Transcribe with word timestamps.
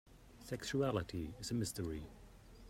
Sexuality 0.39 1.35
is 1.39 1.51
a 1.51 1.53
mystery. 1.53 2.07